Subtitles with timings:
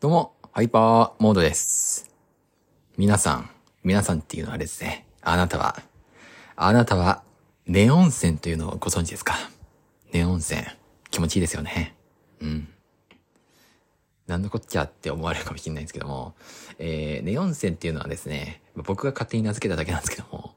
[0.00, 2.08] どうも、ハイパーモードです。
[2.96, 3.50] 皆さん、
[3.84, 5.78] 皆さんっていうのはあれですね、あなたは、
[6.56, 7.22] あなたは、
[7.66, 9.34] ネオン線というのをご存知ですか？
[10.10, 10.66] ネオン線。
[11.10, 11.94] 気持ちいいですよね。
[12.40, 12.68] うん。
[14.26, 16.34] なんのこっちゃって思われるかもしれないんですけども、
[16.78, 20.54] えー、ネオン線っていうのはですね、僕が勝手に名付けただけなんですけども、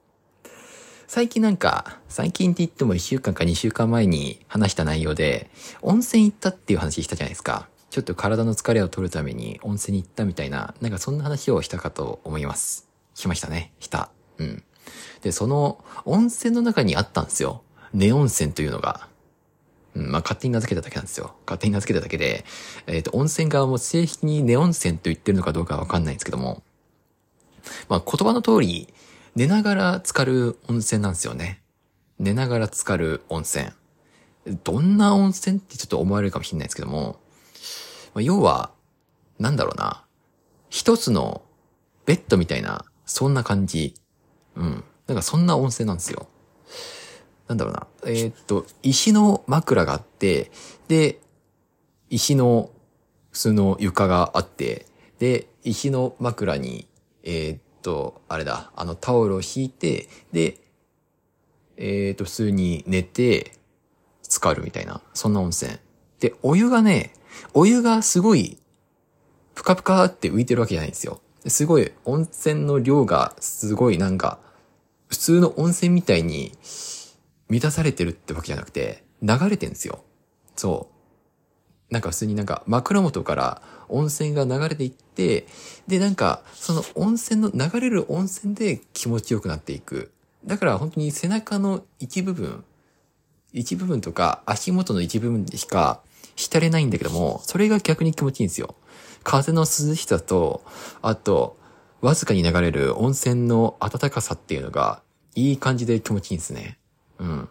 [1.06, 5.50] 最近なんか、最近って言っても1週間か2週間前に話した内容で、
[5.82, 7.68] 温泉行ったっていう話したじゃないですか。
[7.94, 12.90] ちょっと体の疲れを取るために温泉に行ったみたいな、なんかそんな話をしたかと思います。
[13.14, 13.72] しましたね。
[13.80, 14.10] した。
[14.40, 14.64] うん。
[15.22, 17.62] で、その温泉の中にあったんですよ。
[17.94, 19.08] ネオン泉というのが。
[19.94, 21.36] うん、まあ、勝手に名付けただけなんですよ。
[21.46, 22.46] 勝手に名付けただけで、
[22.88, 26.64] えっ、と、温泉側も正式にネオン泉と言ってるのかどうかわかんないんですけども、
[27.90, 28.92] まあ、言葉の通り、
[29.36, 31.62] 寝ながら浸かる温泉なんですよね。
[32.18, 33.68] 寝ながら浸かる温泉。
[34.64, 37.20] どんな温泉ってちょっと思われるかもしれないですけども、
[38.22, 38.72] 要は、
[39.40, 40.06] なんだろうな。
[40.70, 41.42] 一つの
[42.06, 43.96] ベッドみたいな、そんな感じ。
[44.56, 44.84] うん。
[45.08, 46.28] なんかそんな温泉なんですよ。
[47.48, 47.88] なんだろうな。
[48.06, 50.52] えーっと、石の枕があって、
[50.88, 51.20] で、
[52.10, 52.70] 石の
[53.32, 54.86] 普通の床があって、
[55.20, 56.88] で、石の枕に、
[57.24, 60.58] えーっと、あれだ、あのタオルを敷いて、で、
[61.78, 63.54] えーっと、普通に寝て、
[64.24, 65.78] 浸かるみたいな、そんな温泉。
[66.20, 67.14] で、お湯がね、
[67.54, 68.58] お湯がすごい、
[69.56, 71.22] ぷかぷかって浮いてるわけじゃないんですよ。
[71.48, 74.40] すごい、温泉の量がすごいなんか、
[75.08, 76.52] 普通の温泉みたいに
[77.50, 80.04] 満たされてるってわけじゃなくて、流れてんですよ。
[80.56, 80.94] そう。
[81.94, 85.46] なんか普通になんか枕元から温泉が流れていって、
[85.88, 90.12] でなんかその温泉の流れる温泉で気持ちよくなっていく。
[90.44, 92.64] だから本当に背中の一部分、
[93.54, 96.02] 一部分とか足元の一部分でしか
[96.36, 98.76] 浸れないんだけども、それが逆に気持ちいいんですよ。
[99.24, 100.64] 風の涼しさと、
[101.02, 101.58] あと、
[102.02, 105.02] わずかに流れる温泉の暖かさっていうのが、
[105.36, 106.78] いい感じで気持ちいいんですね。
[107.20, 107.50] うん。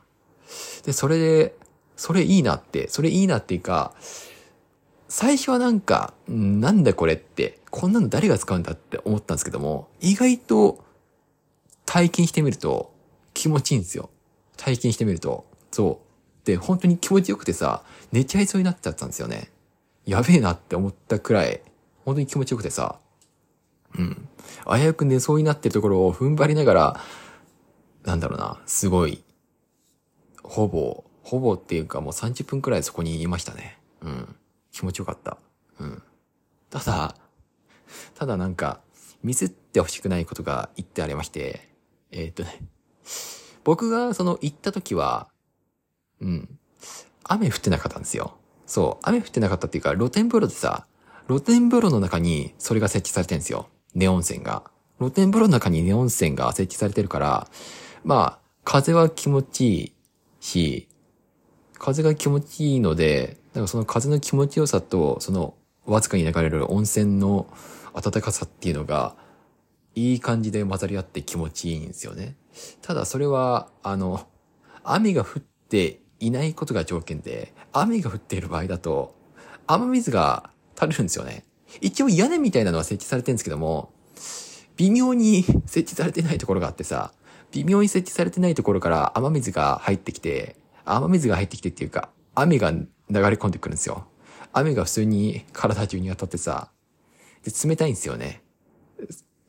[0.84, 1.54] で、それで、
[1.97, 3.94] それいいなって、それいいなっていうか、
[5.09, 10.84] 最初はなんか、なんだこれって、こんなの誰が使うんだって思ったんですけども、意外と
[11.87, 12.93] 体験してみると
[13.34, 14.10] 気持ちいいんですよ。
[14.56, 15.44] 体験してみると。
[15.70, 16.12] そう。
[16.44, 19.50] で、本当に気持ちよくてさ、寝ちゃいそうになっちゃったんですよね。
[20.04, 21.60] やべえなって思ったくらい、
[22.04, 22.98] 本当に気持ちよくてさ、
[23.97, 24.28] うん。
[24.66, 27.00] 危うく寝そうになってるところを踏ん張りながら、
[28.04, 29.22] なんだろうな、すごい、
[30.42, 33.78] ほぼ、ほぼっていうかもう30分くらいそこにいましたね。
[34.00, 34.34] うん。
[34.72, 35.38] 気持ちよかった。
[35.78, 36.02] うん。
[36.70, 37.14] ただ、
[38.14, 38.81] ただなんか、
[39.22, 41.69] ミスってほしくないことが言ってありまして、
[42.10, 42.60] えーっとね、
[43.62, 45.28] 僕がその行った時は、
[46.22, 46.59] うん、
[47.25, 48.37] 雨降ってなかったんですよ。
[48.66, 50.87] そう、雨降ってなかったっていうか、露天風呂でさ、
[51.27, 53.69] 露天風呂の中にそれが設置されてるんですよ。
[53.94, 54.65] ネオン線が。
[54.99, 57.49] 露天風呂の中にネオン線が設置されてるから、
[58.05, 59.93] まあ、風は気持ちいい
[60.41, 60.88] し、
[61.78, 67.47] 風が気持ちいいので、なんかその風の気持ちよさと、そのわずかに流れる温泉の
[67.94, 69.16] 暖かさっていうのが、
[69.94, 72.37] いい感じで混ざり合って気持ちいいんですよね。
[72.81, 74.27] ただそれは、あの、
[74.84, 79.15] 雨が降っていないことが条件で、雨が降っている場合だと、
[79.66, 81.44] 雨水が垂れるんですよね。
[81.81, 83.93] 一応屋根みたいなのは設置されてるんですけども、
[84.77, 87.12] 微妙に設置されてないところがあってさ、
[87.50, 94.06] 微妙に設置されてないところから雨水が入ってきて、雨水が入ってきてっていうか、雨が流れ込んでくるんですよ。
[94.53, 96.71] 雨が普通に体中に当たってさ、
[97.43, 98.43] で、冷たいんですよね。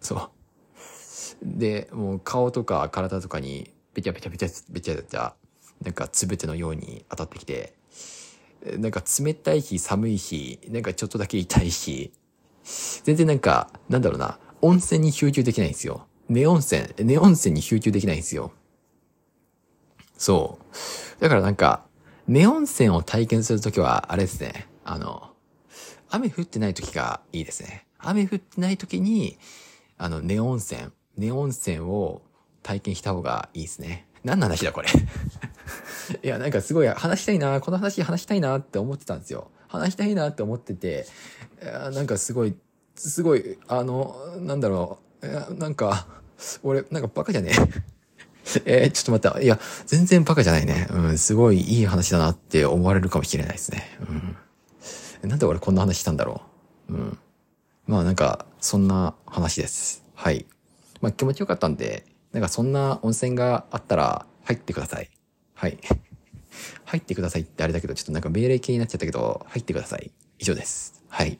[0.02, 0.30] そう。
[1.44, 5.36] で、もう顔とか体とかに、べちゃべちゃべちゃべちゃべちゃ、
[5.84, 7.74] なんかつぶてのように当たってきて、
[8.78, 12.14] なんか冷たいし寒いし、なんかちょっとだけ痛いし、
[13.04, 16.08] 全然なんか、なんだろうな、温泉に集中できないんですよ。
[16.30, 18.54] ネオン泉、ネオン泉に集中できないんですよ。
[20.18, 21.22] そう。
[21.22, 21.86] だからなんか、
[22.28, 25.32] ネオン泉を体験するときは、あれですね、あの、
[26.10, 27.86] 雨降ってないときがいいですね。
[27.98, 29.38] 雨降ってないときに、
[29.98, 32.22] あの、ネオン泉、ネオン泉を
[32.62, 34.08] 体験した方がいいですね。
[34.24, 34.88] 何の話だこれ。
[36.24, 39.52] いや、なんかすごい話したいな、この話話したいなって思ってたんですよ。
[39.68, 41.06] 話したいなって思ってて、
[41.94, 42.56] なんかすごい、
[42.96, 46.08] すごい、あの、なんだろう、なんか、
[46.62, 47.52] 俺、なんかバカじゃね？
[48.66, 49.42] えー、ちょっと待った。
[49.42, 50.88] いや、全然バカじゃないね。
[50.92, 53.98] うん、すごいいい話だなって思われるかもしれないですね。
[55.24, 55.30] うん。
[55.30, 56.42] なんで俺こんな話したんだろ
[56.90, 56.94] う？
[56.94, 57.18] うん。
[57.88, 60.04] まあなんか、そんな話です。
[60.14, 60.46] はい。
[61.00, 65.10] まあ気持ちよかったんで、なんかそんな温泉があったら入ってください。
[65.64, 65.78] はい。
[66.84, 70.12] 入ってくださいってあれだけど、ちょっとなんか命令系になっちゃったけど、入ってください。
[70.40, 71.02] 以上です。
[71.08, 71.38] はい。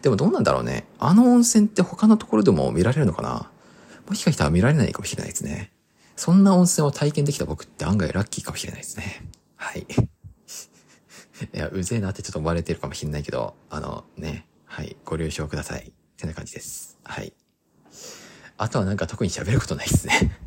[0.00, 0.86] でもどうなんだろうね。
[1.00, 3.50] あの温泉って他のところでも見られるのかな？
[4.08, 5.72] もしかしたら見られないかもしれないですね。
[6.14, 9.26] そんな温泉を体験できた僕って案外ラッキーかもしれないですね。
[9.56, 9.80] はい。
[9.80, 9.84] い
[11.52, 15.88] や、うぜえなってちょっと思われてるかもしれないけど、あのね、はい、ご了承ください。
[15.88, 16.96] ってな感じです。
[17.02, 17.32] はい。
[18.56, 20.38] あとはなんか特に喋ることないですね。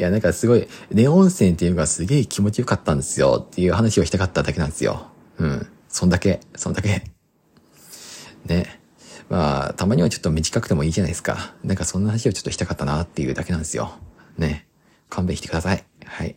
[0.00, 5.08] いや、なんかすごい、ネ温泉っていうのがすげえ気持ちよかったんですよっていう話をしたかっただけなんですよ。
[5.36, 5.66] うん。
[5.90, 7.04] そんだけ、そんだけ。
[8.46, 8.80] ね。
[9.28, 11.52] まあ、たまにはちょっと短くてもいいじゃないですか。
[11.62, 13.92] なんかそんな話をちょっとしたかったなっていうだけなんですよ。
[14.38, 14.66] ね。
[15.10, 15.84] 勘弁してください。
[16.06, 16.34] はい。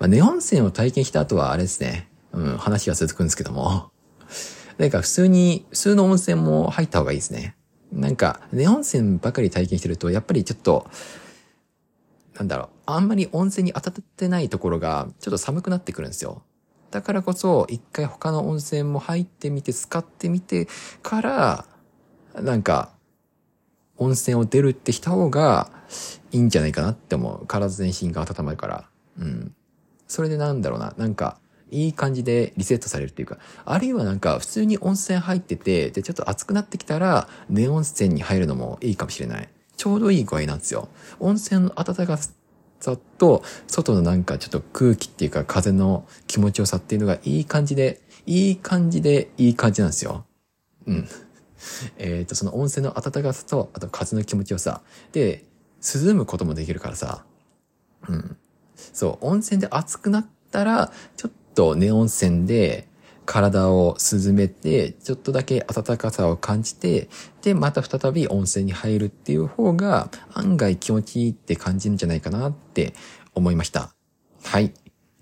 [0.00, 2.08] まあ、ネ温泉を体験した後はあれですね。
[2.32, 3.92] うん、話が続くんですけども。
[4.76, 7.54] なんか普通に、普通の温泉も入った方がいいですね。
[7.92, 10.90] なんか、ネ温泉ばかり体験してると、やっぱりちょっと、
[12.34, 16.42] なんだろう、あんまり温泉に当たってないところが、ちょっと寒くなってくるんですよ。
[16.90, 20.68] だからこそ、一回他の温泉も入ってみて、使ってみて
[21.02, 21.66] から、
[22.34, 22.90] なんか、
[23.96, 25.70] 温泉を出るってした方が
[26.32, 27.46] いいんじゃないかなって思う。
[27.46, 28.88] 体全身が温まるから。
[29.18, 29.54] うん。
[30.08, 31.38] それでなんだろうな、なんか、
[31.70, 39.48] いい感じでリセットされるっていうか、あるいはなんか普通に温泉入ってて、で、ちょっと暑くなってきたら、ネ温泉に入るのもいいかもしれない。
[39.82, 40.88] ちょうどいい具合なんですよ。
[41.18, 42.30] 温泉の暖かさ
[43.18, 50.24] と、外のなんかちょっと空気っていうか風の気持ちよさっていうのがいい感じで、いい感じで、いい感じなんですよ。
[50.86, 51.08] うん。
[51.98, 54.82] えっ、と、その温泉の暖かさと、あと風の気持ちよさ。
[55.10, 55.44] で、
[55.82, 57.24] 涼むこともできるからさ。
[58.08, 58.36] うん。
[58.92, 62.86] そう、温泉で暑くなったら、ちょっとネ温泉で
[63.24, 67.08] 体を涼めて、ちょっとだけ暖かさを感じて、
[67.42, 72.94] で、また再び温泉に入るっていう方が案外気持ちいいって感じるんじゃないかなって
[73.34, 73.92] 思いました。
[74.44, 74.72] はい。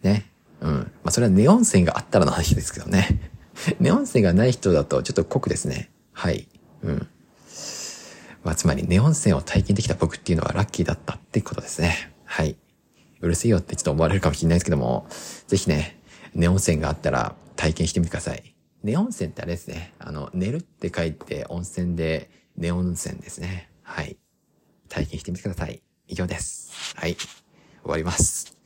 [0.02, 0.31] ね。
[0.61, 0.73] うん。
[0.73, 3.20] まあ、それはネ温泉があったらの話ですけどね。
[3.81, 5.91] ネ温泉がない人だとちょっと濃くですね。
[6.12, 6.49] はい。
[6.82, 7.08] うん。
[8.43, 12.12] まあ、つまりネ温泉を体験できた僕っていうのはラッキーだったってことですね。
[12.25, 12.56] はい。
[13.20, 15.06] うるせえよってちょっと思われるかもしれないですけども、
[15.46, 16.00] ぜひね、
[16.35, 18.54] ネ温泉があったら体験してみてください。
[18.82, 19.92] ネ温泉ってあれですね。
[19.98, 23.68] あの、寝るって書いて温泉でネ温泉ですね。
[23.82, 24.16] はい。
[24.88, 25.82] 体験してみてください。
[26.08, 26.96] 以上です。
[26.96, 27.16] はい。
[27.16, 27.28] 終
[27.84, 28.56] わります。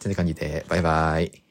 [0.00, 1.43] という感じで、バイバイ。